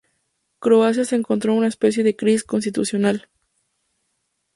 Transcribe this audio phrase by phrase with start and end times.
[0.57, 3.29] Croacia se encontró en una especie de crisis constitucional.